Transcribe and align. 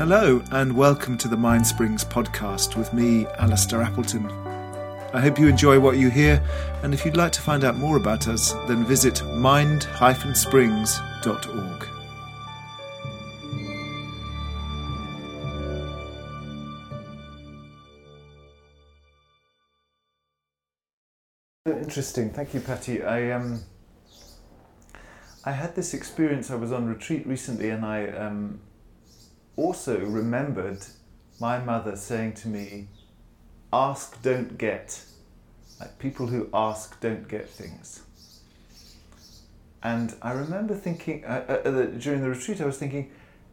Hello, 0.00 0.40
and 0.50 0.74
welcome 0.74 1.18
to 1.18 1.28
the 1.28 1.36
Mind 1.36 1.66
Springs 1.66 2.06
podcast 2.06 2.74
with 2.74 2.94
me, 2.94 3.26
Alistair 3.38 3.82
Appleton. 3.82 4.24
I 5.12 5.20
hope 5.20 5.38
you 5.38 5.46
enjoy 5.46 5.78
what 5.78 5.98
you 5.98 6.08
hear, 6.08 6.42
and 6.82 6.94
if 6.94 7.04
you'd 7.04 7.18
like 7.18 7.32
to 7.32 7.42
find 7.42 7.64
out 7.64 7.76
more 7.76 7.98
about 7.98 8.26
us, 8.26 8.54
then 8.66 8.86
visit 8.86 9.22
mind-springs.org. 9.26 11.88
Interesting, 21.66 22.30
thank 22.30 22.54
you, 22.54 22.60
Patty. 22.60 23.02
I 23.02 23.32
um, 23.32 23.60
I 25.44 25.52
had 25.52 25.76
this 25.76 25.92
experience. 25.92 26.50
I 26.50 26.54
was 26.54 26.72
on 26.72 26.86
retreat 26.86 27.26
recently, 27.26 27.68
and 27.68 27.84
I 27.84 28.06
um, 28.06 28.60
also 29.56 29.98
remembered 30.00 30.84
my 31.40 31.58
mother 31.58 31.96
saying 31.96 32.34
to 32.34 32.48
me, 32.48 32.88
"Ask, 33.72 34.20
don't 34.22 34.58
get." 34.58 35.04
Like 35.78 35.98
people 35.98 36.26
who 36.26 36.48
ask 36.52 37.00
don't 37.00 37.26
get 37.26 37.48
things. 37.48 38.02
And 39.82 40.14
I 40.20 40.32
remember 40.32 40.74
thinking 40.74 41.24
uh, 41.24 41.60
uh, 41.64 41.70
during 41.86 42.20
the 42.20 42.28
retreat, 42.28 42.60
I 42.60 42.66
was 42.66 42.76
thinking, 42.76 43.10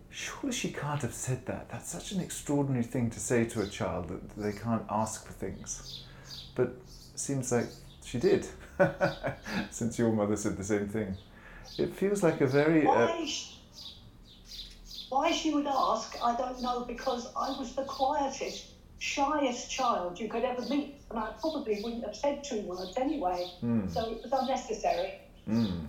surely 0.09 0.51
she 0.51 0.71
can't 0.71 1.01
have 1.01 1.13
said 1.13 1.45
that. 1.45 1.69
That's 1.69 1.89
such 1.89 2.11
an 2.11 2.19
extraordinary 2.19 2.83
thing 2.83 3.09
to 3.11 3.19
say 3.19 3.45
to 3.45 3.61
a 3.61 3.67
child 3.67 4.09
that 4.09 4.35
they 4.35 4.51
can't 4.51 4.83
ask 4.89 5.25
for 5.25 5.33
things. 5.33 6.03
But 6.55 6.67
it 6.67 7.19
seems 7.19 7.51
like 7.51 7.67
she 8.03 8.19
did, 8.19 8.47
since 9.69 9.97
your 9.97 10.11
mother 10.11 10.35
said 10.35 10.57
the 10.57 10.63
same 10.63 10.87
thing. 10.89 11.15
It 11.77 11.95
feels 11.95 12.23
like 12.23 12.41
a 12.41 12.47
very. 12.47 12.85
Uh, 12.85 13.25
why, 15.17 15.31
she 15.31 15.51
would 15.51 15.65
ask, 15.65 16.15
I 16.23 16.35
don't 16.37 16.61
know, 16.61 16.85
because 16.85 17.27
I 17.35 17.49
was 17.57 17.73
the 17.73 17.83
quietest, 17.83 18.65
shyest 18.99 19.71
child 19.71 20.19
you 20.19 20.27
could 20.29 20.43
ever 20.43 20.61
meet, 20.69 21.01
and 21.09 21.17
I 21.17 21.31
probably 21.41 21.81
wouldn't 21.83 22.05
have 22.05 22.15
said 22.15 22.43
two 22.43 22.61
words 22.61 22.93
anyway. 22.97 23.49
Mm. 23.63 23.91
So 23.91 24.11
it 24.11 24.21
was 24.23 24.31
unnecessary. 24.31 25.13
Mm. 25.49 25.87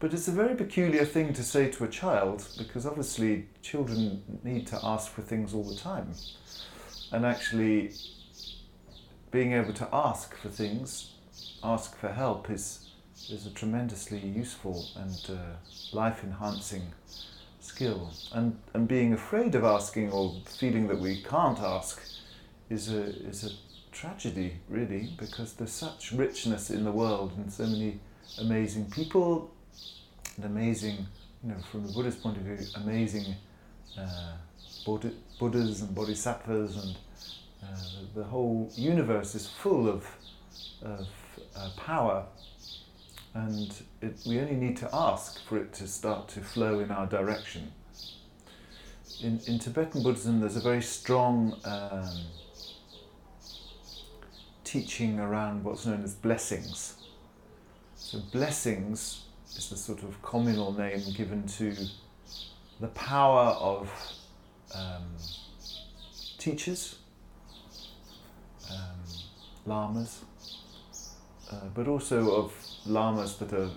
But 0.00 0.12
it's 0.12 0.28
a 0.28 0.32
very 0.32 0.54
peculiar 0.54 1.06
thing 1.06 1.32
to 1.32 1.42
say 1.42 1.70
to 1.70 1.84
a 1.84 1.88
child 1.88 2.46
because 2.58 2.84
obviously 2.84 3.46
children 3.62 4.22
need 4.44 4.66
to 4.66 4.78
ask 4.82 5.10
for 5.10 5.22
things 5.22 5.54
all 5.54 5.64
the 5.64 5.76
time. 5.76 6.12
And 7.10 7.24
actually, 7.24 7.92
being 9.30 9.52
able 9.52 9.72
to 9.74 9.88
ask 9.92 10.36
for 10.36 10.50
things, 10.50 11.12
ask 11.62 11.96
for 11.96 12.08
help, 12.08 12.50
is 12.50 12.90
is 13.30 13.46
a 13.46 13.50
tremendously 13.50 14.18
useful 14.18 14.84
and 14.96 15.20
uh, 15.30 15.36
life 15.92 16.24
enhancing 16.24 16.82
skill. 17.74 18.10
And, 18.32 18.58
and 18.74 18.86
being 18.86 19.12
afraid 19.12 19.54
of 19.54 19.64
asking 19.64 20.10
or 20.12 20.36
feeling 20.46 20.88
that 20.88 21.00
we 21.00 21.22
can't 21.22 21.58
ask 21.58 22.00
is 22.68 22.92
a, 22.92 23.02
is 23.28 23.44
a 23.44 23.50
tragedy, 23.92 24.56
really, 24.68 25.10
because 25.18 25.54
there's 25.54 25.72
such 25.72 26.12
richness 26.12 26.70
in 26.70 26.84
the 26.84 26.92
world 26.92 27.32
and 27.36 27.52
so 27.52 27.66
many 27.66 27.98
amazing 28.38 28.90
people 28.90 29.50
and 30.36 30.44
amazing, 30.44 31.06
you 31.42 31.50
know, 31.50 31.60
from 31.70 31.86
the 31.86 31.92
Buddhist 31.92 32.22
point 32.22 32.36
of 32.36 32.42
view, 32.44 32.58
amazing 32.76 33.34
uh, 33.98 34.32
Buddhas 35.38 35.82
and 35.82 35.94
Bodhisattvas 35.94 36.76
and 36.82 36.96
uh, 37.62 37.76
the, 38.14 38.24
whole 38.24 38.70
universe 38.74 39.34
is 39.34 39.46
full 39.46 39.88
of, 39.88 40.04
of 40.82 41.06
uh, 41.54 41.70
power 41.76 42.26
and 43.34 43.74
it, 44.00 44.18
we 44.26 44.38
only 44.40 44.54
need 44.54 44.76
to 44.78 44.90
ask 44.92 45.42
for 45.46 45.58
it 45.58 45.72
to 45.74 45.86
start 45.86 46.28
to 46.28 46.40
flow 46.40 46.80
in 46.80 46.90
our 46.90 47.06
direction. 47.06 47.72
In, 49.22 49.40
in 49.46 49.58
Tibetan 49.58 50.02
Buddhism, 50.02 50.40
there's 50.40 50.56
a 50.56 50.60
very 50.60 50.82
strong 50.82 51.56
um, 51.64 52.08
teaching 54.64 55.18
around 55.18 55.64
what's 55.64 55.86
known 55.86 56.02
as 56.02 56.14
blessings. 56.14 56.94
So, 57.94 58.20
blessings 58.32 59.22
is 59.56 59.70
the 59.70 59.76
sort 59.76 60.02
of 60.02 60.20
communal 60.22 60.72
name 60.72 61.00
given 61.14 61.46
to 61.46 61.74
the 62.80 62.88
power 62.88 63.50
of 63.50 63.90
um, 64.74 65.04
teachers, 66.38 66.96
um, 68.70 68.98
lamas, 69.64 70.24
uh, 71.50 71.56
but 71.74 71.86
also 71.86 72.34
of 72.34 72.52
lamas 72.86 73.36
that 73.38 73.52
are 73.52 73.70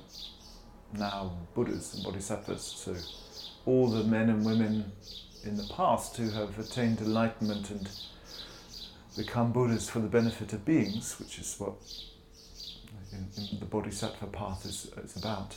now 0.93 1.37
Buddhas 1.53 1.93
and 1.93 2.03
Bodhisattvas. 2.03 2.61
So 2.61 2.95
all 3.65 3.89
the 3.89 4.03
men 4.03 4.29
and 4.29 4.45
women 4.45 4.91
in 5.43 5.57
the 5.57 5.67
past 5.75 6.17
who 6.17 6.29
have 6.31 6.57
attained 6.57 6.99
enlightenment 6.99 7.69
and 7.69 7.89
become 9.17 9.51
Buddhas 9.51 9.89
for 9.89 9.99
the 9.99 10.07
benefit 10.07 10.53
of 10.53 10.65
beings, 10.65 11.19
which 11.19 11.39
is 11.39 11.55
what 11.57 11.75
in, 13.11 13.27
in 13.37 13.59
the 13.59 13.65
Bodhisattva 13.65 14.27
path 14.27 14.65
is, 14.65 14.91
is 15.03 15.15
about, 15.15 15.55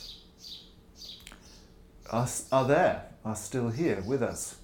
are, 2.11 2.27
are 2.51 2.67
there, 2.67 3.05
are 3.25 3.35
still 3.35 3.69
here 3.69 4.01
with 4.05 4.23
us. 4.23 4.57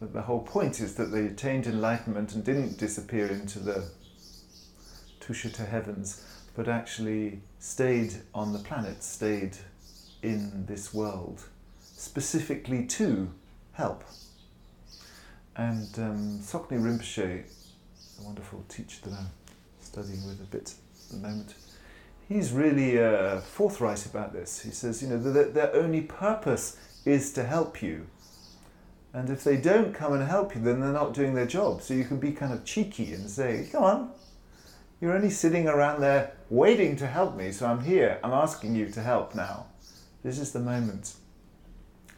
But 0.00 0.12
the 0.12 0.22
whole 0.22 0.42
point 0.42 0.80
is 0.80 0.94
that 0.94 1.06
they 1.06 1.26
attained 1.26 1.66
enlightenment 1.66 2.34
and 2.34 2.44
didn't 2.44 2.78
disappear 2.78 3.26
into 3.26 3.58
the 3.58 3.90
Tushita 5.20 5.68
heavens, 5.68 6.24
but 6.58 6.66
actually 6.66 7.40
stayed 7.60 8.12
on 8.34 8.52
the 8.52 8.58
planet, 8.58 9.00
stayed 9.04 9.56
in 10.22 10.66
this 10.66 10.92
world, 10.92 11.44
specifically 11.80 12.84
to 12.84 13.30
help. 13.74 14.02
And 15.54 15.88
um, 15.98 16.40
Tsoknyi 16.42 16.80
Rinpoche, 16.80 17.44
a 18.18 18.24
wonderful 18.24 18.64
teacher 18.68 18.98
that 19.04 19.12
I'm 19.12 19.30
studying 19.80 20.26
with 20.26 20.40
a 20.40 20.46
bit 20.50 20.74
at 21.04 21.10
the 21.12 21.28
moment, 21.28 21.54
he's 22.28 22.50
really 22.50 23.00
uh, 23.00 23.38
forthright 23.38 24.04
about 24.04 24.32
this. 24.32 24.60
He 24.60 24.72
says, 24.72 25.00
you 25.00 25.10
know, 25.10 25.18
their 25.20 25.72
only 25.76 26.00
purpose 26.00 26.76
is 27.04 27.32
to 27.34 27.44
help 27.44 27.80
you. 27.80 28.08
And 29.12 29.30
if 29.30 29.44
they 29.44 29.58
don't 29.58 29.94
come 29.94 30.12
and 30.12 30.28
help 30.28 30.56
you, 30.56 30.60
then 30.60 30.80
they're 30.80 30.92
not 30.92 31.14
doing 31.14 31.34
their 31.34 31.46
job. 31.46 31.82
So 31.82 31.94
you 31.94 32.04
can 32.04 32.18
be 32.18 32.32
kind 32.32 32.52
of 32.52 32.64
cheeky 32.64 33.14
and 33.14 33.30
say, 33.30 33.68
come 33.70 33.84
on, 33.84 34.10
you're 35.00 35.14
only 35.14 35.30
sitting 35.30 35.68
around 35.68 36.00
there 36.00 36.32
waiting 36.50 36.96
to 36.96 37.06
help 37.06 37.36
me, 37.36 37.52
so 37.52 37.66
I'm 37.66 37.84
here. 37.84 38.18
I'm 38.24 38.32
asking 38.32 38.74
you 38.74 38.90
to 38.90 39.02
help 39.02 39.34
now. 39.34 39.66
This 40.24 40.38
is 40.38 40.52
the 40.52 40.60
moment. 40.60 41.14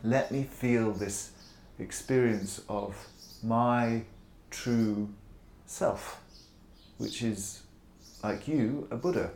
Let 0.03 0.31
me 0.31 0.45
feel 0.45 0.93
this 0.93 1.33
experience 1.79 2.63
of 2.69 2.97
my 3.43 4.03
true 4.51 5.11
self, 5.67 6.23
which 6.97 7.23
is, 7.23 7.63
like 8.25 8.49
you, 8.49 8.89
a 8.91 8.97
Buddha. 8.97 9.31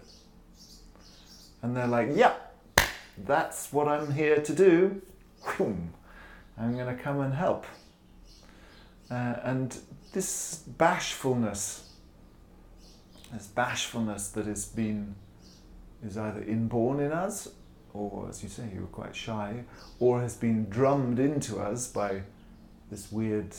And 1.63 1.77
they're 1.77 1.87
like, 1.87 2.11
yeah, 2.15 2.35
that's 3.27 3.73
what 3.73 3.89
I'm 3.89 4.13
here 4.13 4.41
to 4.41 4.55
do. 4.55 5.03
I'm 5.59 6.75
going 6.77 6.97
to 6.97 7.03
come 7.03 7.21
and 7.21 7.35
help. 7.35 7.67
Uh, 9.11 9.37
and 9.43 9.77
this 10.13 10.63
bashfulness 10.79 11.84
this 13.33 13.47
bashfulness 13.47 14.29
that 14.31 14.47
has 14.47 14.67
been 14.67 15.15
is 16.05 16.17
either 16.19 16.43
inborn 16.43 17.01
in 17.01 17.13
us, 17.13 17.49
or 17.93 18.27
as 18.29 18.43
you 18.43 18.49
say, 18.49 18.65
you 18.75 18.81
were 18.81 18.87
quite 18.87 19.15
shy, 19.15 19.65
or 19.99 20.21
has 20.21 20.37
been 20.37 20.69
drummed 20.69 21.19
into 21.19 21.59
us 21.59 21.87
by 21.89 22.23
this 22.91 23.11
weird, 23.11 23.55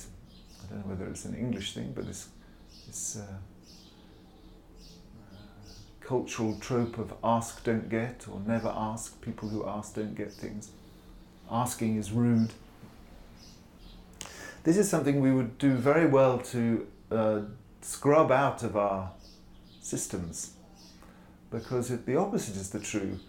I 0.64 0.74
don't 0.74 0.86
know 0.86 0.92
whether 0.94 1.09
it's 1.09 1.26
an 1.26 1.36
English 1.36 1.74
thing, 1.74 1.94
but 1.96 2.06
this, 2.06 2.30
this 2.85 3.17
uh, 3.17 3.34
cultural 6.02 6.58
trope 6.59 6.97
of 6.97 7.14
ask, 7.23 7.64
don't 7.64 7.90
get, 7.90 8.28
or 8.32 8.40
never 8.46 8.72
ask. 8.76 9.20
People 9.22 9.50
who 9.50 9.66
ask 9.68 9.96
don't 9.96 10.16
get 10.16 10.32
things. 10.32 10.70
Asking 11.50 11.97
is 11.97 12.11
rude. 12.11 12.52
This 14.64 14.78
is 14.78 14.90
something 14.90 15.22
we 15.22 15.32
would 15.32 15.58
do 15.58 15.73
very 15.76 16.08
well 16.08 16.40
to 16.40 16.88
uh, 17.11 17.41
scrub 17.82 18.32
out 18.32 18.64
of 18.64 18.76
our 18.76 19.11
systems. 19.85 20.52
Because 21.52 21.90
the 21.90 22.16
opposite 22.17 22.55
is 22.55 22.72
the 22.72 22.79
true. 22.79 23.20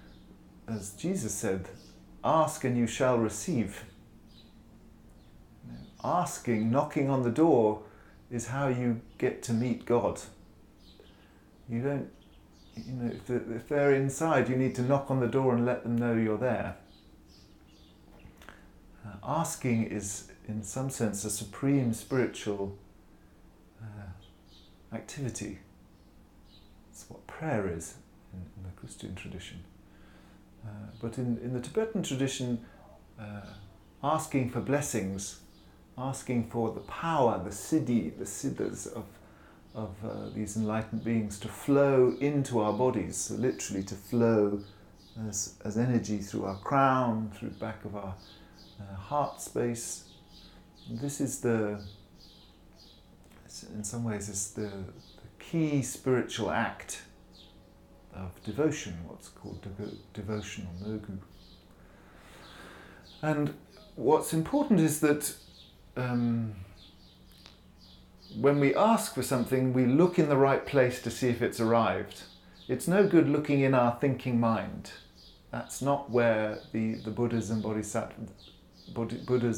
As 0.66 0.92
Jesus 0.92 1.34
said, 1.34 1.68
ask 2.24 2.64
and 2.64 2.76
you 2.76 2.86
shall 2.86 3.18
receive. 3.18 3.84
Asking, 6.02 6.70
knocking 6.70 7.10
on 7.10 7.22
the 7.22 7.30
door, 7.30 7.82
is 8.30 8.48
how 8.48 8.68
you 8.68 9.00
get 9.18 9.42
to 9.44 9.52
meet 9.52 9.84
God. 9.84 10.20
You 11.68 11.82
don't, 11.82 12.10
you 12.76 12.92
know, 12.92 13.12
if 13.12 13.26
they're, 13.26 13.56
if 13.56 13.68
they're 13.68 13.94
inside, 13.94 14.48
you 14.48 14.56
need 14.56 14.74
to 14.76 14.82
knock 14.82 15.10
on 15.10 15.20
the 15.20 15.28
door 15.28 15.54
and 15.54 15.64
let 15.64 15.82
them 15.82 15.96
know 15.96 16.14
you're 16.14 16.38
there. 16.38 16.76
Uh, 19.04 19.16
asking 19.22 19.84
is, 19.84 20.28
in 20.48 20.62
some 20.62 20.90
sense, 20.90 21.24
a 21.24 21.30
supreme 21.30 21.92
spiritual 21.92 22.76
uh, 23.80 24.94
activity. 24.94 25.58
That's 26.96 27.10
what 27.10 27.26
prayer 27.26 27.68
is 27.68 27.96
in, 28.32 28.40
in 28.56 28.62
the 28.62 28.80
Christian 28.80 29.14
tradition. 29.14 29.64
Uh, 30.64 30.68
but 30.98 31.18
in, 31.18 31.36
in 31.42 31.52
the 31.52 31.60
Tibetan 31.60 32.02
tradition, 32.02 32.64
uh, 33.20 33.42
asking 34.02 34.48
for 34.48 34.60
blessings 34.60 35.40
asking 35.98 36.48
for 36.50 36.72
the 36.72 36.80
power, 36.80 37.40
the 37.42 37.50
siddhi, 37.50 38.16
the 38.18 38.24
siddhas 38.24 38.86
of, 38.86 39.04
of 39.74 39.94
uh, 40.04 40.28
these 40.34 40.56
enlightened 40.56 41.04
beings 41.04 41.38
to 41.40 41.48
flow 41.48 42.16
into 42.20 42.60
our 42.60 42.72
bodies, 42.72 43.16
so 43.16 43.34
literally 43.34 43.82
to 43.82 43.94
flow 43.94 44.60
as, 45.28 45.54
as 45.64 45.78
energy 45.78 46.18
through 46.18 46.44
our 46.44 46.58
crown, 46.58 47.30
through 47.34 47.48
the 47.48 47.58
back 47.58 47.84
of 47.84 47.96
our 47.96 48.14
uh, 48.80 48.94
heart 48.94 49.40
space. 49.40 50.04
This 50.90 51.20
is 51.20 51.40
the, 51.40 51.80
in 53.74 53.82
some 53.82 54.04
ways, 54.04 54.28
is 54.28 54.52
the 54.52 54.70
key 55.50 55.82
spiritual 55.82 56.50
act 56.50 57.02
of 58.14 58.42
devotion, 58.42 58.94
what's 59.06 59.28
called 59.28 59.62
devo- 59.62 59.96
devotional 60.12 60.72
mogu. 60.82 61.18
And 63.22 63.54
what's 63.94 64.32
important 64.32 64.80
is 64.80 65.00
that 65.00 65.34
um, 65.96 66.54
when 68.38 68.60
we 68.60 68.74
ask 68.74 69.14
for 69.14 69.22
something, 69.22 69.72
we 69.72 69.86
look 69.86 70.18
in 70.18 70.28
the 70.28 70.36
right 70.36 70.66
place 70.66 71.00
to 71.02 71.10
see 71.10 71.28
if 71.28 71.40
it's 71.40 71.60
arrived. 71.60 72.22
It's 72.68 72.88
no 72.88 73.06
good 73.06 73.28
looking 73.28 73.60
in 73.60 73.74
our 73.74 73.96
thinking 74.00 74.40
mind. 74.40 74.90
That's 75.52 75.80
not 75.80 76.10
where 76.10 76.58
the, 76.72 76.94
the 76.94 77.10
Buddhas 77.10 77.50
and 77.50 77.62
Buddhas 77.62 77.94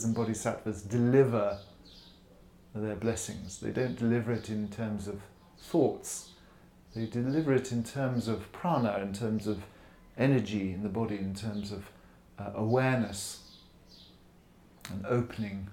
and 0.05 0.14
Bodhisattvas 0.14 0.82
deliver 0.82 1.58
their 2.75 2.94
blessings. 2.94 3.58
They 3.58 3.70
don't 3.70 3.96
deliver 3.96 4.32
it 4.32 4.50
in 4.50 4.69
terms 4.69 5.08
of 5.08 5.20
thoughts. 5.61 6.31
They 6.95 7.07
deliver 7.07 7.53
it 7.55 7.71
in 7.73 7.85
terms 7.85 8.29
of 8.29 8.51
prana, 8.53 8.99
in 9.03 9.13
terms 9.13 9.47
of 9.47 9.63
energy 10.17 10.73
in 10.73 10.83
the 10.83 10.89
body, 10.89 11.17
in 11.17 11.35
terms 11.35 11.71
of 11.71 11.91
uh, 12.39 12.51
awareness 12.55 13.41
and 14.91 15.05
opening. 15.07 15.69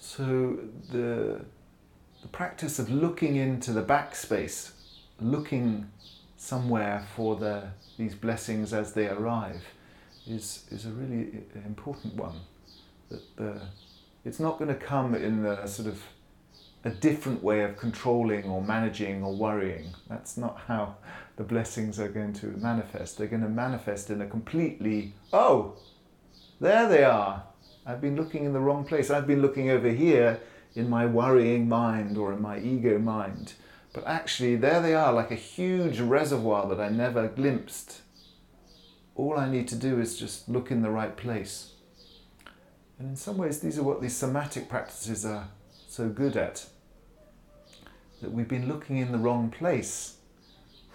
So 0.00 0.58
the, 0.90 1.44
the 2.22 2.28
practice 2.32 2.78
of 2.78 2.90
looking 2.90 3.36
into 3.36 3.72
the 3.72 3.82
backspace, 3.82 4.72
looking 5.20 5.90
somewhere 6.36 7.06
for 7.14 7.36
the, 7.36 7.64
these 7.98 8.14
blessings 8.14 8.72
as 8.72 8.94
they 8.94 9.08
arrive, 9.08 9.62
is, 10.26 10.64
is 10.70 10.86
a 10.86 10.90
really 10.90 11.42
important 11.66 12.14
one. 12.14 12.40
That 13.10 13.36
the, 13.36 13.60
it's 14.24 14.40
not 14.40 14.58
going 14.58 14.68
to 14.68 14.74
come 14.74 15.14
in 15.14 15.42
the 15.42 15.66
sort 15.66 15.88
of 15.88 16.02
a 16.88 16.90
different 16.90 17.42
way 17.42 17.62
of 17.62 17.76
controlling 17.76 18.44
or 18.44 18.62
managing 18.62 19.22
or 19.22 19.34
worrying. 19.34 19.90
That's 20.08 20.38
not 20.38 20.58
how 20.66 20.96
the 21.36 21.44
blessings 21.44 22.00
are 22.00 22.08
going 22.08 22.32
to 22.34 22.46
manifest. 22.46 23.18
They're 23.18 23.26
going 23.26 23.42
to 23.42 23.48
manifest 23.48 24.08
in 24.08 24.22
a 24.22 24.26
completely, 24.26 25.12
oh, 25.32 25.76
there 26.60 26.88
they 26.88 27.04
are. 27.04 27.44
I've 27.84 28.00
been 28.00 28.16
looking 28.16 28.44
in 28.44 28.54
the 28.54 28.60
wrong 28.60 28.84
place. 28.84 29.10
I've 29.10 29.26
been 29.26 29.42
looking 29.42 29.70
over 29.70 29.90
here 29.90 30.40
in 30.74 30.88
my 30.88 31.04
worrying 31.04 31.68
mind 31.68 32.16
or 32.16 32.32
in 32.32 32.40
my 32.40 32.58
ego 32.58 32.98
mind. 32.98 33.52
But 33.92 34.06
actually, 34.06 34.56
there 34.56 34.80
they 34.80 34.94
are, 34.94 35.12
like 35.12 35.30
a 35.30 35.36
huge 35.36 36.00
reservoir 36.00 36.66
that 36.68 36.80
I 36.80 36.88
never 36.88 37.28
glimpsed. 37.28 38.00
All 39.14 39.38
I 39.38 39.50
need 39.50 39.68
to 39.68 39.76
do 39.76 40.00
is 40.00 40.18
just 40.18 40.48
look 40.48 40.70
in 40.70 40.82
the 40.82 40.90
right 40.90 41.16
place. 41.16 41.72
And 42.98 43.08
in 43.10 43.16
some 43.16 43.36
ways, 43.36 43.60
these 43.60 43.78
are 43.78 43.82
what 43.82 44.00
these 44.00 44.16
somatic 44.16 44.68
practices 44.70 45.26
are 45.26 45.48
so 45.88 46.08
good 46.08 46.36
at. 46.36 46.66
That 48.20 48.32
we've 48.32 48.48
been 48.48 48.68
looking 48.68 48.98
in 48.98 49.12
the 49.12 49.18
wrong 49.18 49.50
place 49.50 50.16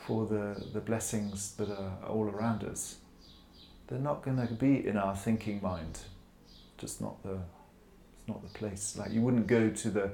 for 0.05 0.25
the, 0.25 0.61
the 0.73 0.81
blessings 0.81 1.53
that 1.53 1.69
are 1.69 1.97
all 2.07 2.25
around 2.25 2.63
us. 2.63 2.97
They're 3.87 3.99
not 3.99 4.23
going 4.23 4.45
to 4.45 4.53
be 4.53 4.85
in 4.85 4.97
our 4.97 5.15
thinking 5.15 5.61
mind 5.61 5.99
just 6.83 6.99
not 6.99 7.23
the 7.23 7.39
it's 8.19 8.27
not 8.27 8.41
the 8.43 8.59
place. 8.59 8.97
Like 8.97 9.11
you 9.11 9.21
wouldn't 9.21 9.47
go 9.47 9.69
to 9.69 9.89
the 9.89 10.11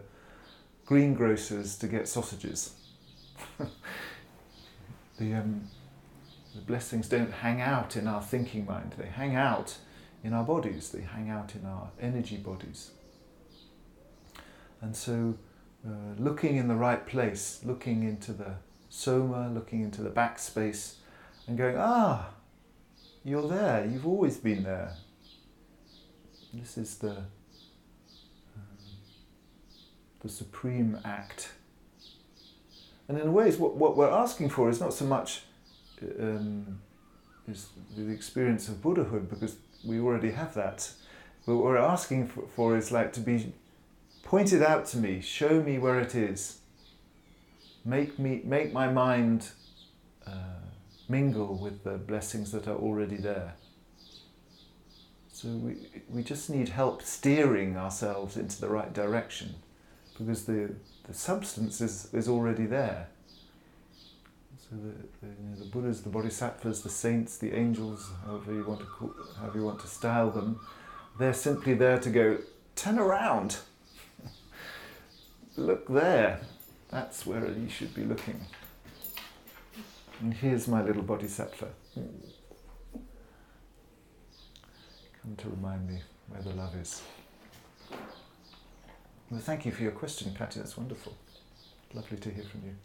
greengrocers 0.86 1.78
to 1.80 1.88
get 1.88 2.08
sausages. 2.08 2.76
the 5.18 5.34
um, 5.34 5.68
the 6.56 6.62
blessings 6.62 7.10
don't 7.10 7.32
hang 7.32 7.60
out 7.60 7.96
in 7.96 8.08
our 8.08 8.22
thinking 8.22 8.66
mind. 8.66 8.94
They 8.98 9.08
hang 9.08 9.36
out 9.36 9.78
in 10.24 10.34
our 10.34 10.44
bodies. 10.44 10.92
They 10.92 11.02
hang 11.02 11.30
out 11.30 11.56
in 11.56 11.66
our 11.66 11.90
energy 12.00 12.38
bodies. 12.38 12.92
And 14.82 14.96
so, 14.96 15.36
uh, 15.86 16.16
looking 16.18 16.58
in 16.58 16.68
the 16.68 16.76
right 16.76 17.06
place, 17.06 17.62
looking 17.64 18.04
into 18.04 18.34
the 18.34 18.56
soma, 18.90 19.50
looking 19.50 19.82
into 19.82 20.02
the 20.02 20.10
backspace, 20.10 20.96
and 21.48 21.58
going, 21.58 21.76
ah, 21.78 22.30
you're 23.24 23.48
there. 23.48 23.86
You've 23.86 24.08
always 24.08 24.38
been 24.38 24.64
there. 24.64 24.94
This 26.54 26.78
is 26.78 26.98
the 26.98 27.12
um, 27.12 27.26
the 30.22 30.30
supreme 30.30 31.00
act. 31.06 31.52
And 33.08 33.18
in 33.18 33.28
a 33.28 33.32
ways, 33.32 33.58
what, 33.58 33.76
what 33.76 33.98
we're 33.98 34.10
asking 34.10 34.50
for 34.50 34.70
is 34.70 34.80
not 34.80 34.94
so 34.94 35.06
much 35.06 35.44
um, 36.20 36.80
is 37.48 37.68
the 37.98 38.10
experience 38.10 38.68
of 38.68 38.82
Buddhahood, 38.82 39.30
because 39.30 39.56
we 39.84 40.00
already 40.00 40.32
have 40.32 40.54
that. 40.54 40.92
But 41.46 41.56
what 41.56 41.66
we're 41.66 41.78
asking 41.78 42.28
for, 42.28 42.44
for 42.56 42.78
is 42.78 42.92
like 42.92 43.14
to 43.14 43.20
be 43.20 43.54
pointed 44.30 44.62
out 44.62 44.86
to 44.86 44.98
me, 44.98 45.20
show 45.20 45.60
me 45.60 45.80
where 45.80 46.00
it 46.00 46.14
is, 46.14 46.60
make 47.84 48.20
me 48.20 48.42
make 48.46 48.72
my 48.72 48.88
mind 48.88 49.50
uh, 50.28 50.62
mingle 51.10 51.58
with 51.58 51.84
the 51.84 51.98
blessings 51.98 52.52
that 52.52 52.68
are 52.68 52.76
already 52.78 53.18
there. 53.18 53.56
So 55.32 55.48
we, 55.48 55.78
we 56.08 56.22
just 56.22 56.48
need 56.52 56.70
help 56.70 57.02
steering 57.02 57.76
ourselves 57.76 58.38
into 58.38 58.62
the 58.62 58.70
right 58.70 58.94
direction 58.94 59.56
because 60.16 60.46
the, 60.46 60.76
the 61.08 61.14
substance 61.14 61.82
is, 61.82 62.14
is 62.14 62.28
already 62.28 62.68
there. 62.68 63.08
So 64.58 64.76
the, 64.76 65.26
the, 65.26 65.34
you 65.42 65.50
know, 65.50 65.56
the 65.56 65.66
Buddhas, 65.72 66.04
the 66.04 66.10
Bodhisattvas, 66.10 66.84
the 66.84 66.90
saints, 66.90 67.38
the 67.38 67.56
angels, 67.56 68.12
however 68.28 68.54
you 68.54 68.64
want 68.64 68.82
to 68.82 68.86
call, 68.86 69.14
however 69.40 69.58
you 69.58 69.66
want 69.66 69.80
to 69.80 69.88
style 69.88 70.30
them, 70.30 70.60
they're 71.18 71.34
simply 71.34 71.74
there 71.74 71.98
to 71.98 72.10
go, 72.12 72.38
turn 72.76 73.00
around. 73.00 73.58
Look 75.60 75.90
there. 75.90 76.40
That's 76.90 77.26
where 77.26 77.46
you 77.52 77.68
should 77.68 77.94
be 77.94 78.06
looking. 78.06 78.40
And 80.22 80.34
here's 80.34 80.70
my 80.70 80.82
little 80.82 81.04
bodhisattva 81.04 81.68
come 85.22 85.36
to 85.36 85.50
remind 85.50 85.86
me 85.86 86.00
where 86.30 86.42
the 86.42 86.52
love 86.52 86.74
is. 86.76 87.02
Well, 89.30 89.42
thank 89.42 89.66
you 89.66 89.74
for 89.74 89.84
your 89.84 89.92
question, 89.92 90.34
Patty. 90.34 90.62
That's 90.62 90.78
wonderful. 90.78 91.14
Lovely 91.94 92.18
to 92.20 92.30
hear 92.30 92.46
from 92.46 92.62
you. 92.66 92.76